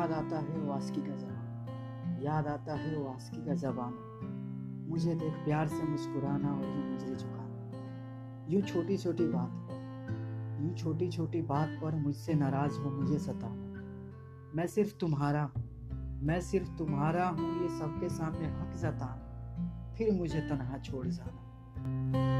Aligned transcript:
याद 0.00 0.12
आता 0.12 0.38
है 0.38 0.58
वास्की 0.58 1.00
का 1.00 1.16
जमाना 1.16 1.66
याद 2.22 2.46
आता 2.46 2.74
है 2.74 3.02
वास्की 3.02 3.46
का 3.46 3.54
जमाना 3.54 4.20
मुझे 4.90 5.14
देख 5.14 5.32
प्यार 5.32 5.68
से 5.68 5.82
मुस्कुराना 5.82 6.54
और 6.54 6.64
यूँ 6.64 6.92
मुझे 6.92 7.16
झुकाना। 7.16 8.46
यूँ 8.48 8.62
छोटी 8.62 8.96
छोटी 8.96 9.26
बात 9.26 9.50
पर 9.50 10.60
यूँ 10.62 10.74
छोटी 10.74 11.08
छोटी 11.08 11.42
बात 11.42 11.68
पर 11.82 11.94
मुझसे 11.94 12.34
नाराज़ 12.34 12.78
हो, 12.78 12.90
मुझे 12.90 13.18
सताना। 13.18 13.82
मैं 14.54 14.66
सिर्फ़ 14.66 14.98
तुम्हारा 14.98 15.42
हूँ। 15.42 15.64
मैं 16.22 16.40
सिर्फ़ 16.40 16.70
तुम्हारा 16.70 17.28
हूँ, 17.28 17.62
ये 17.62 17.68
सबके 17.68 18.08
सामने 18.08 18.46
हक 18.46 18.76
जताना। 18.76 19.94
फिर 19.98 20.12
मुझे 20.12 20.40
तनहा 20.40 20.78
छोड़ 20.78 21.06
जाना। 21.06 22.39